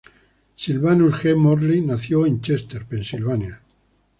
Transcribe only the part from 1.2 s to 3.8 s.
G. Morley nació en Chester, Pensilvania.